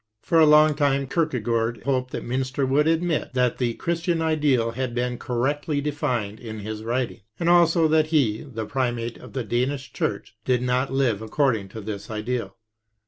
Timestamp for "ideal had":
4.19-4.95